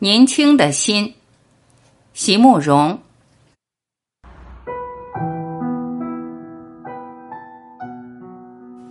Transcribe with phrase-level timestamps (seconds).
[0.00, 1.14] 年轻的心，
[2.12, 2.98] 席慕容。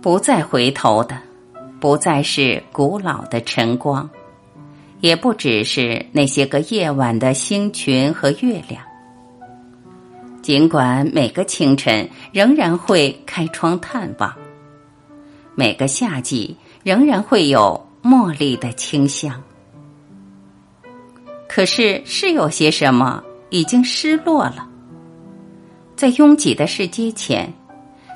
[0.00, 1.16] 不再回头的，
[1.78, 4.10] 不再是古老的晨光，
[5.00, 8.82] 也不只是那些个夜晚的星群和月亮。
[10.42, 14.34] 尽管每个清晨仍然会开窗探望，
[15.54, 19.42] 每个夏季仍然会有茉莉的清香，
[21.54, 24.66] 可是是有些什么已经失落了，
[25.94, 27.54] 在拥挤的市街前。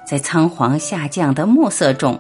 [0.05, 2.19] 在仓皇下降的暮色中，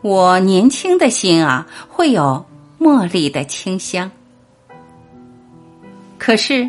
[0.00, 2.44] 我年轻的心啊，会有
[2.80, 4.10] 茉莉的清香。
[6.18, 6.68] 可是，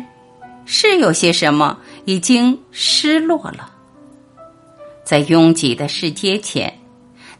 [0.64, 3.72] 是有些什么已经失落了。
[5.02, 6.72] 在拥挤的市街前，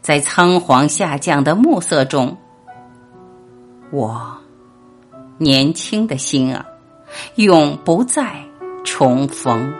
[0.01, 2.35] 在仓皇下降的暮色中，
[3.89, 4.36] 我
[5.39, 6.65] 年轻的心啊，
[7.35, 8.43] 永不再
[8.83, 9.71] 重逢。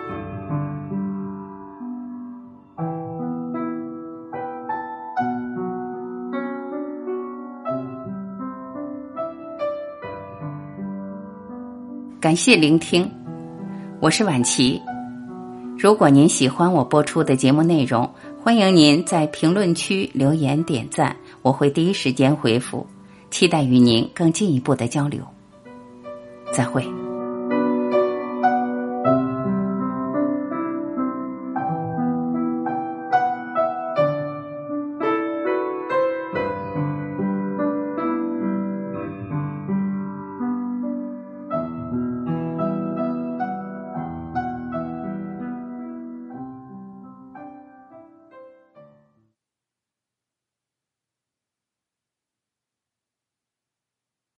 [12.19, 13.09] 感谢聆听，
[13.99, 14.79] 我是婉琪。
[15.75, 18.11] 如果您喜欢我播出的节目内容，
[18.43, 22.85] 欢迎您在评论区留言点赞，我会第一时间回复。
[23.31, 25.21] 期待与您更进一步的交流。
[26.57, 27.06] 再会。